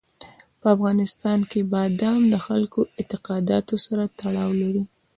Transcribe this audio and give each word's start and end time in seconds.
په 0.59 0.67
افغانستان 0.75 1.39
کې 1.49 1.59
بادام 1.73 2.21
د 2.29 2.35
خلکو 2.45 2.79
د 2.85 2.87
اعتقاداتو 2.99 3.75
سره 3.85 4.03
تړاو 4.19 4.51
لري. 4.61 4.83